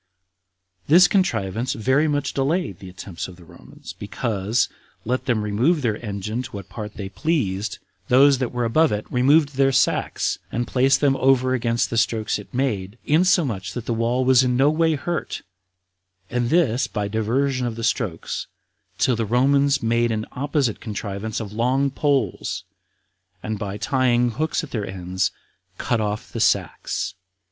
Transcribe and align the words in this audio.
This 0.87 1.07
contrivance 1.07 1.73
very 1.73 2.07
much 2.07 2.33
delayed 2.33 2.79
the 2.79 2.89
attempts 2.89 3.27
of 3.27 3.35
the 3.35 3.45
Romans, 3.45 3.93
because, 3.93 4.67
let 5.05 5.25
them 5.27 5.43
remove 5.43 5.83
their 5.83 6.03
engine 6.03 6.41
to 6.41 6.51
what 6.53 6.69
part 6.69 6.95
they 6.95 7.07
pleased, 7.09 7.77
those 8.07 8.39
that 8.39 8.51
were 8.51 8.65
above 8.65 8.91
it 8.91 9.05
removed 9.11 9.49
their 9.57 9.71
sacks, 9.71 10.39
and 10.51 10.65
placed 10.65 11.01
them 11.01 11.15
over 11.17 11.53
against 11.53 11.91
the 11.91 11.99
strokes 11.99 12.39
it 12.39 12.51
made, 12.51 12.97
insomuch 13.05 13.73
that 13.75 13.85
the 13.85 13.93
wall 13.93 14.25
was 14.25 14.43
no 14.43 14.71
way 14.71 14.95
hurt, 14.95 15.43
and 16.31 16.49
this 16.49 16.87
by 16.87 17.07
diversion 17.07 17.67
of 17.67 17.75
the 17.75 17.83
strokes, 17.83 18.47
till 18.97 19.15
the 19.15 19.23
Romans 19.23 19.83
made 19.83 20.09
an 20.11 20.25
opposite 20.31 20.79
contrivance 20.79 21.39
of 21.39 21.53
long 21.53 21.91
poles, 21.91 22.63
and 23.43 23.59
by 23.59 23.77
tying 23.77 24.31
hooks 24.31 24.63
at 24.63 24.71
their 24.71 24.83
ends, 24.83 25.29
cut 25.77 26.01
off 26.01 26.31
the 26.31 26.39
sacks. 26.39 27.13